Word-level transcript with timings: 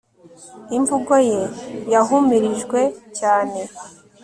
Imvugo 0.77 1.13
ye 1.29 1.41
yahumurijwe 1.93 2.81
cyane 3.17 3.59